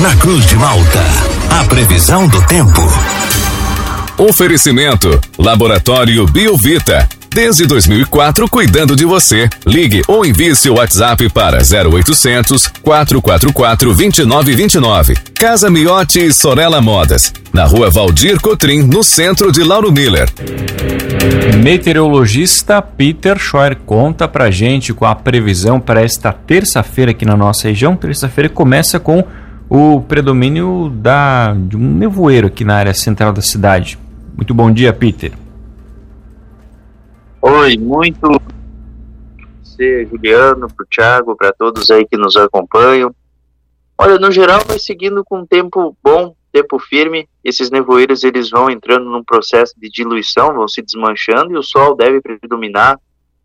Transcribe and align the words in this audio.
Na 0.00 0.16
Cruz 0.16 0.46
de 0.46 0.56
Malta, 0.56 1.00
a 1.50 1.64
previsão 1.64 2.26
do 2.26 2.40
tempo. 2.46 2.80
Oferecimento: 4.16 5.20
Laboratório 5.36 6.24
Biovita. 6.26 7.06
Desde 7.28 7.66
2004, 7.66 8.48
cuidando 8.48 8.96
de 8.96 9.04
você. 9.04 9.48
Ligue 9.66 10.02
ou 10.08 10.24
envie 10.24 10.56
seu 10.56 10.76
WhatsApp 10.76 11.28
para 11.28 11.58
0800 11.58 12.68
444 12.82 13.94
2929. 13.94 15.14
Casa 15.34 15.68
Miotti 15.68 16.20
e 16.20 16.32
Sorella 16.32 16.80
Modas. 16.80 17.32
Na 17.52 17.64
rua 17.64 17.90
Valdir 17.90 18.40
Cotrim, 18.40 18.82
no 18.82 19.02
centro 19.02 19.52
de 19.52 19.62
Lauro 19.62 19.92
Miller. 19.92 20.28
Meteorologista 21.62 22.80
Peter 22.80 23.38
Scheuer 23.38 23.76
conta 23.84 24.26
pra 24.26 24.50
gente 24.50 24.94
com 24.94 25.04
a 25.04 25.14
previsão 25.14 25.78
para 25.78 26.02
esta 26.02 26.32
terça-feira 26.32 27.10
aqui 27.10 27.26
na 27.26 27.36
nossa 27.36 27.68
região. 27.68 27.94
Terça-feira 27.94 28.48
começa 28.48 28.98
com 28.98 29.22
o 29.70 30.00
predomínio 30.00 30.90
da, 30.92 31.54
de 31.54 31.76
um 31.76 31.94
nevoeiro 31.94 32.48
aqui 32.48 32.64
na 32.64 32.74
área 32.74 32.92
central 32.92 33.32
da 33.32 33.40
cidade. 33.40 33.96
Muito 34.36 34.52
bom 34.52 34.68
dia, 34.72 34.92
Peter. 34.92 35.32
Oi, 37.40 37.78
muito 37.78 38.42
você, 39.62 40.04
Juliano, 40.06 40.68
para 40.68 40.84
o 40.84 40.86
Thiago, 40.90 41.36
para 41.36 41.52
todos 41.52 41.88
aí 41.88 42.04
que 42.04 42.16
nos 42.16 42.36
acompanham. 42.36 43.14
Olha, 43.96 44.18
no 44.18 44.32
geral 44.32 44.60
vai 44.66 44.78
seguindo 44.80 45.22
com 45.24 45.46
tempo 45.46 45.96
bom, 46.02 46.34
tempo 46.52 46.78
firme. 46.80 47.28
Esses 47.44 47.70
nevoeiros 47.70 48.24
eles 48.24 48.50
vão 48.50 48.68
entrando 48.68 49.08
num 49.08 49.22
processo 49.22 49.74
de 49.78 49.88
diluição, 49.88 50.52
vão 50.52 50.66
se 50.66 50.82
desmanchando 50.82 51.52
e 51.52 51.56
o 51.56 51.62
sol 51.62 51.94
deve 51.94 52.20
predominar 52.20 52.98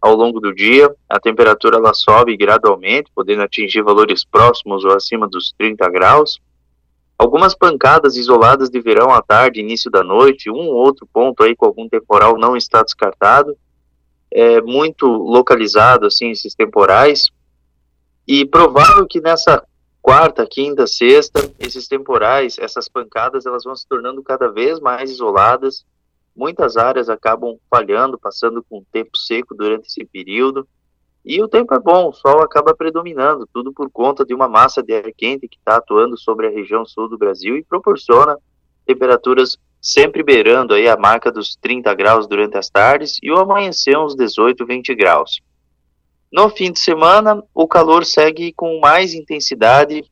ao 0.06 0.16
longo 0.16 0.40
do 0.40 0.54
dia. 0.54 0.94
A 1.10 1.20
temperatura 1.20 1.78
ela 1.78 1.94
sobe 1.94 2.38
gradualmente, 2.38 3.12
podendo 3.14 3.42
atingir 3.42 3.82
valores 3.82 4.24
próximos 4.24 4.86
ou 4.86 4.94
acima 4.94 5.28
dos 5.28 5.52
30 5.58 5.90
graus. 5.90 6.40
Algumas 7.18 7.56
pancadas 7.56 8.16
isoladas 8.16 8.70
de 8.70 8.80
verão 8.80 9.12
à 9.12 9.22
tarde, 9.22 9.62
início 9.62 9.90
da 9.90 10.04
noite, 10.04 10.52
um 10.52 10.68
ou 10.68 10.76
outro 10.76 11.08
ponto 11.12 11.42
aí 11.42 11.56
com 11.56 11.66
algum 11.66 11.90
temporal 11.90 12.38
não 12.38 12.56
está 12.56 12.84
descartado 12.84 13.58
é, 14.30 14.62
muito 14.62 15.08
localizado, 15.08 16.06
assim, 16.06 16.30
esses 16.30 16.54
temporais, 16.54 17.30
e 18.28 18.46
provável 18.46 19.08
que 19.08 19.22
nessa 19.22 19.64
quarta, 20.02 20.46
quinta, 20.46 20.86
sexta, 20.86 21.52
esses 21.58 21.88
temporais, 21.88 22.58
essas 22.60 22.90
pancadas, 22.90 23.46
elas 23.46 23.64
vão 23.64 23.76
se 23.76 23.88
tornando 23.88 24.22
cada 24.22 24.52
vez 24.52 24.80
mais 24.80 25.10
isoladas, 25.10 25.86
muitas 26.36 26.76
áreas 26.78 27.10
acabam 27.10 27.58
falhando, 27.70 28.20
passando 28.20 28.64
com 28.68 28.84
tempo 28.92 29.18
seco 29.18 29.56
durante 29.56 29.88
esse 29.88 30.06
período, 30.06 30.68
e 31.24 31.42
o 31.42 31.48
tempo 31.48 31.74
é 31.74 31.80
bom, 31.80 32.10
o 32.10 32.14
sol 32.14 32.42
acaba 32.42 32.76
predominando, 32.76 33.50
tudo 33.52 33.74
por 33.74 33.90
conta 33.90 34.24
de 34.24 34.34
uma 34.34 34.48
massa 34.48 34.84
de 34.84 34.94
ar 34.94 35.12
quente 35.18 35.48
que 35.48 35.58
está 35.58 35.78
atuando 35.78 36.16
sobre 36.18 36.46
a 36.46 36.52
região 36.52 36.86
sul 36.86 37.10
do 37.10 37.18
Brasil 37.18 37.58
e 37.58 37.64
proporciona 37.64 38.38
temperaturas 38.86 39.58
sempre 39.82 40.22
beirando 40.22 40.76
aí 40.76 40.88
a 40.88 40.96
marca 40.96 41.32
dos 41.32 41.56
30 41.56 41.92
graus 41.96 42.28
durante 42.28 42.58
as 42.58 42.70
tardes 42.70 43.18
e 43.24 43.32
o 43.32 43.38
amanhecer 43.38 43.98
uns 43.98 44.16
18, 44.16 44.66
20 44.66 44.94
graus. 44.94 45.42
No 46.32 46.50
fim 46.50 46.72
de 46.72 46.80
semana, 46.80 47.44
o 47.54 47.68
calor 47.68 48.06
segue 48.06 48.54
com 48.54 48.80
mais 48.80 49.14
intensidade, 49.14 50.04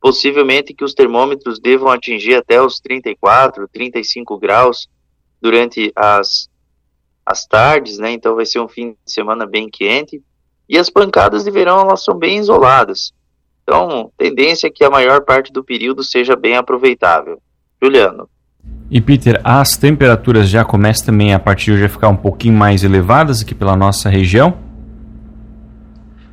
possivelmente 0.00 0.74
que 0.74 0.84
os 0.84 0.94
termômetros 0.94 1.58
devam 1.58 1.90
atingir 1.90 2.34
até 2.34 2.62
os 2.62 2.78
34, 2.80 3.66
35 3.68 4.38
graus 4.38 4.88
durante 5.40 5.92
as, 5.94 6.48
as 7.24 7.46
tardes, 7.46 7.98
né? 7.98 8.12
Então 8.12 8.34
vai 8.34 8.46
ser 8.46 8.60
um 8.60 8.68
fim 8.68 8.90
de 9.04 9.12
semana 9.12 9.46
bem 9.46 9.68
quente. 9.68 10.22
E 10.68 10.76
as 10.76 10.90
pancadas 10.90 11.44
de 11.44 11.50
verão 11.50 11.80
elas 11.80 12.04
são 12.04 12.14
bem 12.14 12.38
isoladas. 12.38 13.12
Então, 13.62 14.10
tendência 14.16 14.66
é 14.66 14.70
que 14.70 14.84
a 14.84 14.90
maior 14.90 15.22
parte 15.22 15.52
do 15.52 15.62
período 15.62 16.02
seja 16.02 16.34
bem 16.34 16.56
aproveitável. 16.56 17.40
Juliano. 17.82 18.28
E 18.90 19.00
Peter, 19.00 19.40
as 19.44 19.76
temperaturas 19.76 20.48
já 20.48 20.64
começam 20.64 21.06
também 21.06 21.34
a 21.34 21.38
partir 21.38 21.66
de 21.66 21.72
hoje 21.72 21.84
a 21.84 21.88
ficar 21.88 22.08
um 22.08 22.16
pouquinho 22.16 22.54
mais 22.54 22.82
elevadas 22.82 23.42
aqui 23.42 23.54
pela 23.54 23.76
nossa 23.76 24.08
região? 24.08 24.58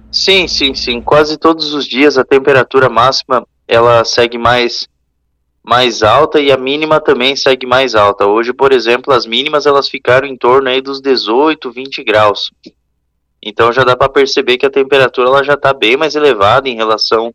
Sim, 0.09 0.47
sim, 0.47 0.73
sim. 0.73 1.01
Quase 1.01 1.37
todos 1.37 1.73
os 1.73 1.85
dias 1.85 2.17
a 2.17 2.23
temperatura 2.23 2.87
máxima 2.87 3.45
ela 3.67 4.05
segue 4.05 4.37
mais 4.37 4.87
mais 5.65 6.03
alta 6.03 6.39
e 6.39 6.51
a 6.51 6.57
mínima 6.57 7.01
também 7.01 7.35
segue 7.35 7.65
mais 7.65 7.95
alta. 7.95 8.27
Hoje, 8.27 8.53
por 8.53 8.71
exemplo, 8.71 9.11
as 9.11 9.25
mínimas 9.25 9.65
elas 9.65 9.89
ficaram 9.89 10.27
em 10.27 10.37
torno 10.37 10.69
aí 10.69 10.79
dos 10.79 11.01
18, 11.01 11.71
20 11.71 12.03
graus. 12.03 12.51
Então 13.41 13.73
já 13.73 13.83
dá 13.83 13.95
para 13.95 14.07
perceber 14.07 14.57
que 14.57 14.65
a 14.65 14.69
temperatura 14.69 15.27
ela 15.27 15.43
já 15.43 15.55
está 15.55 15.73
bem 15.73 15.97
mais 15.97 16.15
elevada 16.15 16.69
em 16.69 16.75
relação 16.75 17.33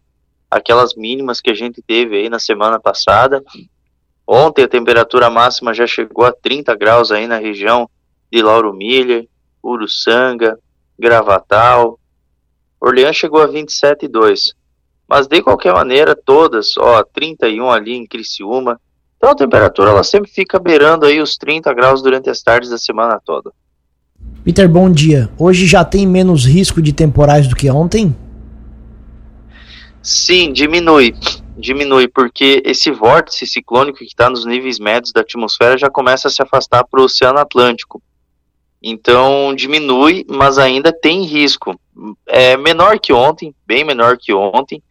àquelas 0.49 0.95
mínimas 0.95 1.41
que 1.41 1.51
a 1.51 1.55
gente 1.55 1.83
teve 1.83 2.17
aí 2.17 2.29
na 2.29 2.39
semana 2.39 2.79
passada. 2.79 3.43
Ontem 4.25 4.63
a 4.63 4.69
temperatura 4.69 5.29
máxima 5.29 5.75
já 5.75 5.87
chegou 5.87 6.25
a 6.25 6.33
30 6.33 6.75
graus 6.77 7.11
aí 7.11 7.27
na 7.27 7.37
região 7.37 7.91
de 8.31 8.41
Lauro 8.41 8.73
Miller, 8.73 9.27
Uruçanga, 9.63 10.57
Gravatal. 10.97 11.99
Orleans 12.81 13.17
chegou 13.17 13.43
a 13.43 13.49
27,2. 13.49 14.55
Mas 15.11 15.27
de 15.27 15.43
qualquer 15.43 15.73
maneira, 15.73 16.15
todas, 16.15 16.77
ó, 16.79 17.03
31 17.03 17.71
ali 17.71 17.95
em 17.95 18.07
Criciúma. 18.07 18.81
Então 19.17 19.31
a 19.31 19.35
temperatura 19.35 19.91
ela 19.91 20.05
sempre 20.05 20.31
fica 20.31 20.59
beirando 20.59 21.05
aí 21.05 21.21
os 21.21 21.37
30 21.37 21.75
graus 21.75 22.01
durante 22.01 22.31
as 22.31 22.41
tardes 22.41 22.71
da 22.71 22.79
semana 22.79 23.21
toda. 23.25 23.51
Peter, 24.45 24.69
bom 24.69 24.91
dia. 24.91 25.29
Hoje 25.37 25.67
já 25.67 25.85
tem 25.85 26.07
menos 26.07 26.47
risco 26.47 26.81
de 26.81 26.93
temporais 26.93 27.49
do 27.49 27.57
que 27.57 27.69
ontem? 27.71 28.15
Sim, 30.01 30.53
diminui 30.53 31.15
diminui, 31.61 32.09
porque 32.09 32.63
esse 32.65 32.91
vórtice 32.91 33.47
ciclônico 33.47 33.99
que 33.99 34.05
está 34.05 34.29
nos 34.29 34.45
níveis 34.45 34.79
médios 34.79 35.13
da 35.13 35.21
atmosfera 35.21 35.79
já 35.79 35.91
começa 35.91 36.29
a 36.29 36.31
se 36.31 36.43
afastar 36.43 36.85
para 36.85 37.01
o 37.01 37.05
Oceano 37.05 37.39
Atlântico. 37.39 38.03
Então 38.83 39.55
diminui, 39.55 40.25
mas 40.29 40.59
ainda 40.59 40.93
tem 40.93 41.25
risco. 41.25 41.79
É 42.27 42.57
menor 42.57 42.99
que 42.99 43.13
ontem, 43.13 43.55
bem 43.67 43.85
menor 43.85 44.17
que 44.17 44.33
ontem, 44.33 44.83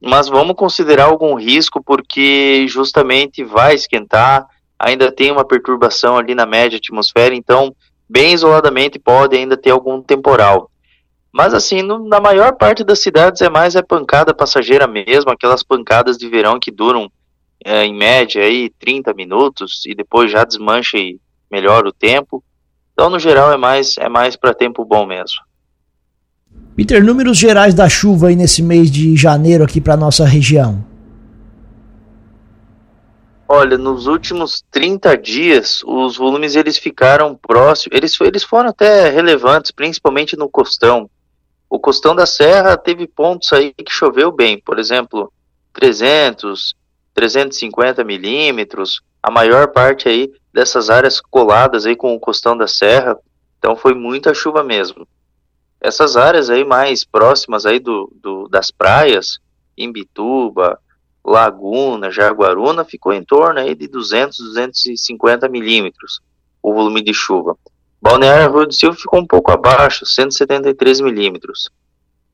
mas 0.00 0.28
vamos 0.28 0.56
considerar 0.56 1.04
algum 1.04 1.34
risco 1.34 1.82
porque 1.82 2.66
justamente 2.68 3.42
vai 3.44 3.74
esquentar, 3.74 4.46
ainda 4.78 5.10
tem 5.10 5.30
uma 5.30 5.44
perturbação 5.44 6.16
ali 6.16 6.34
na 6.34 6.46
média 6.46 6.78
atmosfera, 6.78 7.34
então 7.34 7.74
bem 8.08 8.32
isoladamente 8.32 8.98
pode 8.98 9.36
ainda 9.36 9.56
ter 9.56 9.70
algum 9.70 10.00
temporal. 10.00 10.70
Mas 11.32 11.52
assim, 11.52 11.82
no, 11.82 12.08
na 12.08 12.20
maior 12.20 12.56
parte 12.56 12.82
das 12.82 13.00
cidades 13.00 13.42
é 13.42 13.50
mais 13.50 13.76
é 13.76 13.82
pancada 13.82 14.32
passageira 14.32 14.86
mesmo, 14.86 15.30
aquelas 15.30 15.62
pancadas 15.62 16.16
de 16.16 16.28
verão 16.28 16.58
que 16.58 16.70
duram 16.70 17.10
é, 17.64 17.84
em 17.84 17.94
média 17.94 18.42
aí 18.42 18.70
30 18.78 19.12
minutos 19.14 19.84
e 19.86 19.94
depois 19.94 20.30
já 20.30 20.44
desmancha 20.44 20.96
e 20.96 21.20
melhora 21.50 21.88
o 21.88 21.92
tempo. 21.92 22.42
Então, 22.92 23.10
no 23.10 23.18
geral, 23.18 23.52
é 23.52 23.56
mais 23.56 23.96
é 23.98 24.08
mais 24.08 24.36
para 24.36 24.54
tempo 24.54 24.84
bom 24.84 25.06
mesmo. 25.06 25.38
Peter, 26.78 27.04
números 27.04 27.36
gerais 27.36 27.74
da 27.74 27.88
chuva 27.88 28.28
aí 28.28 28.36
nesse 28.36 28.62
mês 28.62 28.88
de 28.88 29.16
janeiro 29.16 29.64
aqui 29.64 29.80
para 29.80 29.96
nossa 29.96 30.24
região. 30.24 30.86
Olha, 33.48 33.76
nos 33.76 34.06
últimos 34.06 34.62
30 34.70 35.18
dias, 35.18 35.82
os 35.84 36.16
volumes 36.16 36.54
eles 36.54 36.78
ficaram 36.78 37.34
próximos, 37.34 37.96
eles, 37.96 38.16
eles 38.20 38.44
foram 38.44 38.68
até 38.68 39.10
relevantes, 39.10 39.72
principalmente 39.72 40.36
no 40.36 40.48
costão. 40.48 41.10
O 41.68 41.80
Costão 41.80 42.14
da 42.14 42.26
Serra 42.26 42.76
teve 42.76 43.08
pontos 43.08 43.52
aí 43.52 43.74
que 43.74 43.92
choveu 43.92 44.30
bem, 44.30 44.62
por 44.64 44.78
exemplo, 44.78 45.32
300, 45.72 46.76
350 47.12 48.04
milímetros, 48.04 49.00
a 49.20 49.32
maior 49.32 49.72
parte 49.72 50.08
aí 50.08 50.30
dessas 50.54 50.90
áreas 50.90 51.20
coladas 51.20 51.86
aí 51.86 51.96
com 51.96 52.14
o 52.14 52.20
Costão 52.20 52.56
da 52.56 52.68
Serra, 52.68 53.18
então 53.58 53.74
foi 53.74 53.94
muita 53.94 54.32
chuva 54.32 54.62
mesmo. 54.62 55.08
Essas 55.80 56.16
áreas 56.16 56.50
aí 56.50 56.64
mais 56.64 57.04
próximas 57.04 57.64
aí 57.64 57.78
do, 57.78 58.12
do 58.20 58.48
das 58.48 58.70
praias, 58.70 59.38
Imbituba, 59.76 60.78
Laguna, 61.24 62.10
Jaguaruna, 62.10 62.84
ficou 62.84 63.12
em 63.12 63.22
torno 63.22 63.60
aí 63.60 63.74
de 63.74 63.86
200, 63.86 64.38
250 64.38 65.48
milímetros 65.48 66.20
o 66.62 66.72
volume 66.72 67.02
de 67.02 67.14
chuva. 67.14 67.56
Balneário 68.00 68.52
Rui 68.52 68.66
do 68.66 68.74
Silva 68.74 68.96
ficou 68.96 69.20
um 69.20 69.26
pouco 69.26 69.50
abaixo, 69.50 70.06
173 70.06 71.00
milímetros. 71.00 71.70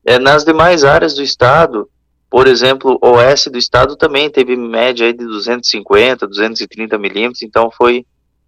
É, 0.05 0.19
nas 0.19 0.43
demais 0.43 0.83
áreas 0.83 1.15
do 1.15 1.23
estado, 1.23 1.89
por 2.29 2.47
exemplo, 2.47 2.99
oeste 3.01 3.49
do 3.49 3.57
estado 3.57 3.95
também 3.95 4.29
teve 4.29 4.55
média 4.55 5.11
de 5.11 5.25
250, 5.25 6.27
230 6.27 6.97
milímetros, 6.97 7.41
então 7.41 7.71
foi, 7.71 8.05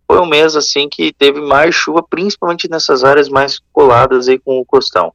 foi 0.09 0.19
um 0.21 0.25
mês 0.25 0.55
assim 0.55 0.87
que 0.89 1.11
teve 1.11 1.41
mais 1.41 1.75
chuva, 1.75 2.01
principalmente 2.01 2.69
nessas 2.69 3.03
áreas 3.03 3.27
mais 3.27 3.59
coladas 3.73 4.29
aí 4.29 4.39
com 4.39 4.57
o 4.59 4.65
costão. 4.65 5.11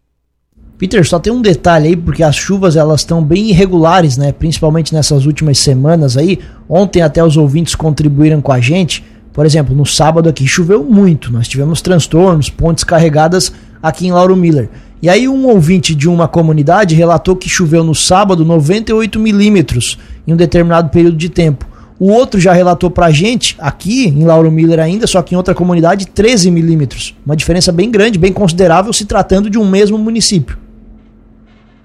Peter, 0.76 1.06
só 1.06 1.18
tem 1.18 1.32
um 1.32 1.40
detalhe 1.40 1.88
aí, 1.88 1.96
porque 1.96 2.22
as 2.22 2.36
chuvas 2.36 2.76
elas 2.76 3.00
estão 3.00 3.22
bem 3.22 3.50
irregulares, 3.50 4.16
né? 4.16 4.32
Principalmente 4.32 4.92
nessas 4.92 5.26
últimas 5.26 5.58
semanas 5.58 6.16
aí. 6.16 6.40
Ontem 6.68 7.00
até 7.00 7.24
os 7.24 7.36
ouvintes 7.36 7.74
contribuíram 7.74 8.42
com 8.42 8.52
a 8.52 8.60
gente. 8.60 9.02
Por 9.32 9.46
exemplo, 9.46 9.74
no 9.74 9.86
sábado 9.86 10.28
aqui 10.28 10.46
choveu 10.46 10.84
muito, 10.84 11.32
nós 11.32 11.48
tivemos 11.48 11.80
transtornos, 11.80 12.50
pontes 12.50 12.84
carregadas 12.84 13.52
aqui 13.82 14.06
em 14.06 14.12
Lauro 14.12 14.36
Miller. 14.36 14.68
E 15.00 15.08
aí 15.08 15.26
um 15.26 15.46
ouvinte 15.46 15.94
de 15.94 16.08
uma 16.08 16.28
comunidade 16.28 16.94
relatou 16.94 17.34
que 17.34 17.48
choveu 17.48 17.82
no 17.82 17.94
sábado 17.94 18.44
98 18.44 19.18
milímetros 19.18 19.98
em 20.26 20.32
um 20.32 20.36
determinado 20.36 20.90
período 20.90 21.16
de 21.16 21.28
tempo. 21.28 21.66
O 22.04 22.10
outro 22.10 22.40
já 22.40 22.52
relatou 22.52 22.90
pra 22.90 23.12
gente, 23.12 23.54
aqui 23.60 24.08
em 24.08 24.24
Lauro 24.24 24.50
Miller 24.50 24.80
ainda, 24.80 25.06
só 25.06 25.22
que 25.22 25.36
em 25.36 25.38
outra 25.38 25.54
comunidade, 25.54 26.08
13 26.08 26.50
milímetros. 26.50 27.14
Uma 27.24 27.36
diferença 27.36 27.70
bem 27.70 27.92
grande, 27.92 28.18
bem 28.18 28.32
considerável, 28.32 28.92
se 28.92 29.06
tratando 29.06 29.48
de 29.48 29.56
um 29.56 29.64
mesmo 29.64 29.96
município. 29.96 30.58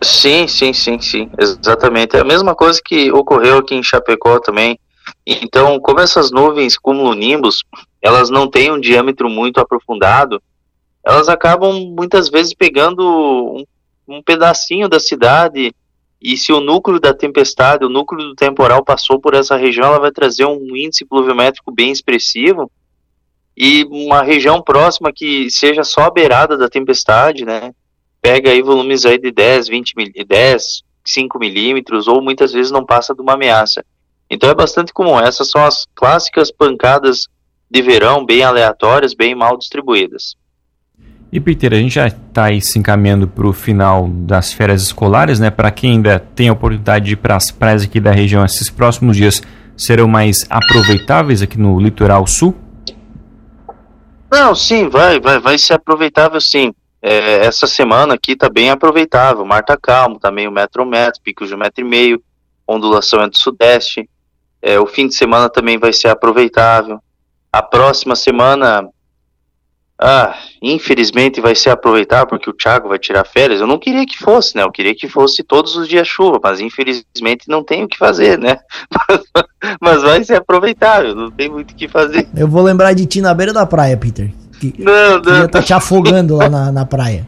Sim, 0.01 0.47
sim, 0.47 0.73
sim, 0.73 0.99
sim, 0.99 1.29
exatamente. 1.37 2.15
É 2.15 2.21
a 2.21 2.25
mesma 2.25 2.55
coisa 2.55 2.81
que 2.83 3.11
ocorreu 3.11 3.59
aqui 3.59 3.75
em 3.75 3.83
Chapecó 3.83 4.39
também. 4.39 4.79
Então, 5.23 5.79
como 5.79 5.99
essas 5.99 6.31
nuvens 6.31 6.79
cumulonimbus, 6.79 7.63
elas 8.01 8.31
não 8.31 8.49
têm 8.49 8.71
um 8.71 8.81
diâmetro 8.81 9.29
muito 9.29 9.59
aprofundado, 9.59 10.41
elas 11.05 11.29
acabam 11.29 11.93
muitas 11.95 12.27
vezes 12.27 12.55
pegando 12.55 13.03
um, 13.07 13.63
um 14.07 14.23
pedacinho 14.23 14.89
da 14.89 14.99
cidade 14.99 15.71
e 16.21 16.35
se 16.35 16.51
o 16.51 16.59
núcleo 16.59 16.99
da 16.99 17.13
tempestade, 17.13 17.85
o 17.85 17.89
núcleo 17.89 18.29
do 18.29 18.35
temporal 18.35 18.83
passou 18.83 19.19
por 19.19 19.33
essa 19.33 19.55
região, 19.55 19.85
ela 19.85 19.99
vai 19.99 20.11
trazer 20.11 20.45
um 20.45 20.75
índice 20.75 21.05
pluviométrico 21.05 21.71
bem 21.71 21.91
expressivo 21.91 22.71
e 23.55 23.85
uma 23.85 24.23
região 24.23 24.61
próxima 24.61 25.11
que 25.13 25.49
seja 25.49 25.83
só 25.83 26.05
a 26.05 26.11
beirada 26.11 26.57
da 26.57 26.67
tempestade, 26.67 27.45
né? 27.45 27.73
Pega 28.21 28.51
aí 28.51 28.61
volumes 28.61 29.05
aí 29.05 29.19
de 29.19 29.31
10, 29.31 29.67
20, 29.67 29.93
10, 30.25 30.83
5 31.05 31.39
milímetros 31.39 32.07
ou 32.07 32.21
muitas 32.21 32.51
vezes 32.51 32.71
não 32.71 32.85
passa 32.85 33.13
de 33.13 33.21
uma 33.21 33.33
ameaça. 33.33 33.85
Então 34.29 34.49
é 34.49 34.55
bastante 34.55 34.91
comum. 34.91 35.19
Essas 35.19 35.49
são 35.49 35.63
as 35.63 35.87
clássicas 35.95 36.51
pancadas 36.51 37.27
de 37.69 37.81
verão, 37.81 38.25
bem 38.25 38.43
aleatórias, 38.43 39.13
bem 39.13 39.35
mal 39.35 39.57
distribuídas. 39.57 40.35
E 41.31 41.39
Peter, 41.41 41.73
a 41.73 41.77
gente 41.77 41.95
já 41.95 42.07
está 42.07 42.45
aí 42.45 42.61
se 42.61 42.79
encaminhando 42.79 43.27
para 43.27 43.45
o 43.45 43.51
final 43.51 44.07
das 44.07 44.53
férias 44.53 44.81
escolares, 44.81 45.39
né? 45.39 45.49
Para 45.49 45.69
quem 45.71 45.93
ainda 45.93 46.19
tem 46.19 46.47
a 46.47 46.53
oportunidade 46.53 47.05
de 47.05 47.13
ir 47.13 47.17
para 47.17 47.35
as 47.35 47.51
praias 47.51 47.83
aqui 47.83 47.99
da 47.99 48.11
região, 48.11 48.45
esses 48.45 48.69
próximos 48.69 49.17
dias 49.17 49.41
serão 49.75 50.07
mais 50.07 50.45
aproveitáveis 50.49 51.41
aqui 51.41 51.59
no 51.59 51.79
litoral 51.79 52.25
sul? 52.25 52.55
Não, 54.31 54.55
sim, 54.55 54.87
vai, 54.89 55.19
vai, 55.19 55.39
vai 55.39 55.57
ser 55.57 55.73
aproveitável 55.73 56.39
sim. 56.39 56.73
É, 57.01 57.45
essa 57.45 57.67
semana 57.67 58.15
aqui 58.15 58.31
está 58.31 58.49
bem 58.49 58.69
aproveitável. 58.69 59.45
Mar 59.45 59.63
tá 59.63 59.77
calmo, 59.77 60.19
tá 60.19 60.31
meio 60.31 60.51
metro 60.51 60.85
metro, 60.85 61.21
pico 61.21 61.45
de 61.45 61.53
um 61.53 61.57
metro 61.57 61.85
e 61.85 61.87
meio, 61.87 62.21
ondulação 62.65 63.21
é 63.21 63.29
do 63.29 63.37
sudeste. 63.37 64.09
É, 64.61 64.79
o 64.79 64.87
fim 64.87 65.07
de 65.07 65.15
semana 65.15 65.49
também 65.49 65.77
vai 65.77 65.91
ser 65.91 66.07
aproveitável. 66.07 66.99
A 67.51 67.61
próxima 67.61 68.15
semana 68.15 68.87
ah, 69.99 70.35
infelizmente 70.61 71.41
vai 71.41 71.55
ser 71.55 71.71
aproveitar 71.71 72.27
porque 72.27 72.49
o 72.49 72.53
Thiago 72.53 72.89
vai 72.89 72.99
tirar 72.99 73.25
férias. 73.25 73.59
Eu 73.59 73.65
não 73.67 73.79
queria 73.79 74.05
que 74.05 74.17
fosse, 74.17 74.55
né? 74.55 74.61
Eu 74.61 74.71
queria 74.71 74.93
que 74.93 75.07
fosse 75.07 75.43
todos 75.43 75.75
os 75.75 75.87
dias 75.87 76.07
chuva, 76.07 76.39
mas 76.41 76.59
infelizmente 76.59 77.47
não 77.47 77.63
tem 77.63 77.83
o 77.83 77.87
que 77.87 77.97
fazer, 77.97 78.37
né? 78.37 78.57
mas 79.81 80.03
vai 80.03 80.23
ser 80.23 80.35
aproveitável, 80.35 81.15
não 81.15 81.31
tem 81.31 81.49
muito 81.49 81.71
o 81.71 81.75
que 81.75 81.87
fazer. 81.87 82.27
Eu 82.35 82.47
vou 82.47 82.61
lembrar 82.61 82.93
de 82.93 83.05
ti 83.07 83.21
na 83.21 83.33
beira 83.33 83.51
da 83.51 83.65
praia, 83.65 83.97
Peter. 83.97 84.31
Que, 84.59 84.73
não, 84.77 85.19
não. 85.19 85.41
Ia 85.41 85.47
tá 85.47 85.63
te 85.63 85.73
afogando 85.73 86.35
lá 86.35 86.49
na, 86.49 86.71
na 86.71 86.85
praia. 86.85 87.27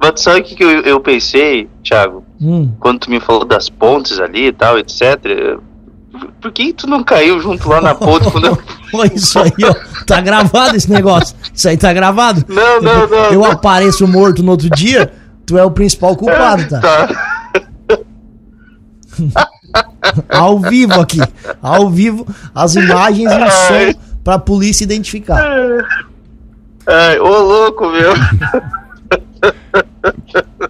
Mas 0.00 0.20
sabe 0.20 0.40
o 0.40 0.44
que, 0.44 0.54
que 0.54 0.62
eu, 0.62 0.70
eu 0.82 1.00
pensei, 1.00 1.68
Thiago? 1.82 2.24
Hum. 2.40 2.72
Quando 2.78 3.00
tu 3.00 3.10
me 3.10 3.18
falou 3.18 3.44
das 3.44 3.68
pontes 3.68 4.20
ali 4.20 4.46
e 4.46 4.52
tal, 4.52 4.78
etc 4.78 5.58
por 6.40 6.52
que 6.52 6.72
tu 6.72 6.86
não 6.86 7.02
caiu 7.02 7.40
junto 7.40 7.68
lá 7.68 7.80
na 7.80 7.94
ponte 7.94 8.30
quando 8.30 8.46
eu... 8.46 8.58
Olha 8.92 9.14
isso 9.14 9.38
aí, 9.38 9.52
ó. 9.62 9.74
Tá 10.04 10.20
gravado 10.20 10.76
esse 10.76 10.90
negócio. 10.90 11.36
Isso 11.54 11.68
aí 11.68 11.76
tá 11.76 11.92
gravado. 11.92 12.44
Não, 12.48 12.80
não, 12.80 13.06
não. 13.06 13.24
Eu 13.26 13.40
não. 13.40 13.50
apareço 13.50 14.06
morto 14.06 14.42
no 14.42 14.52
outro 14.52 14.70
dia, 14.70 15.12
tu 15.44 15.58
é 15.58 15.64
o 15.64 15.70
principal 15.70 16.16
culpado, 16.16 16.66
tá? 16.68 16.80
Tá. 16.80 17.08
ao 20.28 20.60
vivo 20.60 21.00
aqui. 21.00 21.18
Ao 21.60 21.90
vivo, 21.90 22.26
as 22.54 22.76
imagens 22.76 23.30
e 23.30 23.36
o 23.36 23.50
som 23.50 23.92
pra 24.24 24.38
polícia 24.38 24.84
identificar. 24.84 25.44
Ai, 26.86 27.18
ô 27.18 27.28
louco, 27.28 27.88
meu. 27.88 28.14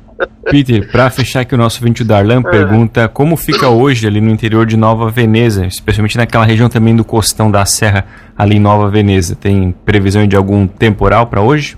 Peter, 0.51 0.91
para 0.91 1.11
fechar 1.11 1.41
aqui 1.41 1.55
o 1.55 1.59
nosso 1.59 1.83
vídeo, 1.83 2.05
Darlan 2.05 2.41
é. 2.41 2.51
pergunta 2.51 3.09
como 3.09 3.37
fica 3.37 3.69
hoje 3.69 4.07
ali 4.07 4.21
no 4.21 4.31
interior 4.31 4.67
de 4.67 4.77
Nova 4.77 5.11
Veneza, 5.11 5.67
especialmente 5.67 6.17
naquela 6.17 6.45
região 6.45 6.69
também 6.69 6.95
do 6.97 7.05
costão 7.05 7.51
da 7.51 7.65
serra 7.65 8.07
ali 8.37 8.57
em 8.57 8.61
Nova 8.61 8.89
Veneza. 8.89 9.37
Tem 9.37 9.73
previsão 9.85 10.27
de 10.27 10.37
algum 10.37 10.67
temporal 10.67 11.27
para 11.27 11.41
hoje? 11.41 11.77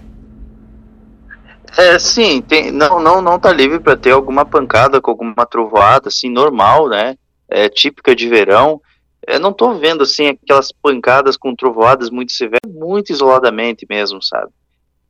É, 1.77 1.99
sim, 1.99 2.43
tem, 2.43 2.73
não, 2.73 3.01
não, 3.01 3.23
não 3.23 3.39
tá 3.39 3.53
livre 3.53 3.79
para 3.79 3.97
ter 3.97 4.11
alguma 4.11 4.45
pancada 4.45 5.01
com 5.01 5.11
alguma 5.11 5.47
trovoada, 5.47 6.09
assim, 6.09 6.29
normal, 6.29 6.89
né? 6.89 7.17
É 7.49 7.69
típica 7.69 8.15
de 8.15 8.29
verão. 8.29 8.81
Eu 9.27 9.39
não 9.39 9.53
tô 9.53 9.75
vendo, 9.75 10.03
assim, 10.03 10.27
aquelas 10.27 10.73
pancadas 10.73 11.37
com 11.37 11.55
trovoadas 11.55 12.11
muito 12.11 12.33
severas, 12.33 12.73
muito 12.73 13.13
isoladamente 13.13 13.87
mesmo, 13.89 14.23
sabe? 14.23 14.51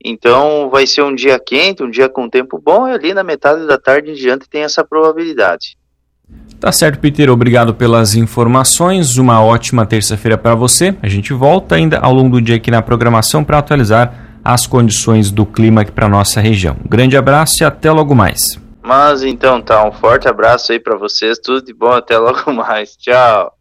Então 0.04 0.70
vai 0.70 0.86
ser 0.86 1.02
um 1.02 1.14
dia 1.14 1.38
quente, 1.38 1.82
um 1.82 1.90
dia 1.90 2.08
com 2.08 2.28
tempo 2.28 2.60
bom, 2.62 2.88
e 2.88 2.92
ali 2.92 3.12
na 3.12 3.22
metade 3.22 3.66
da 3.66 3.78
tarde 3.78 4.10
em 4.10 4.14
diante 4.14 4.48
tem 4.48 4.62
essa 4.62 4.84
probabilidade. 4.84 5.76
Tá 6.58 6.70
certo, 6.70 6.98
Peter. 7.00 7.30
Obrigado 7.30 7.74
pelas 7.74 8.14
informações. 8.14 9.16
Uma 9.16 9.42
ótima 9.42 9.86
terça-feira 9.86 10.36
para 10.36 10.54
você. 10.54 10.94
A 11.02 11.08
gente 11.08 11.32
volta 11.32 11.74
ainda 11.74 11.98
ao 11.98 12.12
longo 12.12 12.36
do 12.36 12.42
dia 12.42 12.56
aqui 12.56 12.70
na 12.70 12.82
programação 12.82 13.42
para 13.42 13.58
atualizar 13.58 14.40
as 14.44 14.66
condições 14.66 15.30
do 15.30 15.46
clima 15.46 15.82
aqui 15.82 15.92
para 15.92 16.08
nossa 16.08 16.40
região. 16.40 16.76
Um 16.84 16.88
grande 16.88 17.16
abraço 17.16 17.62
e 17.62 17.64
até 17.64 17.90
logo 17.90 18.14
mais. 18.14 18.60
Mas 18.82 19.22
então 19.22 19.60
tá, 19.60 19.86
um 19.86 19.92
forte 19.92 20.28
abraço 20.28 20.72
aí 20.72 20.80
para 20.80 20.96
vocês. 20.96 21.38
Tudo 21.38 21.64
de 21.64 21.72
bom, 21.72 21.92
até 21.92 22.18
logo 22.18 22.52
mais. 22.52 22.96
Tchau. 22.96 23.52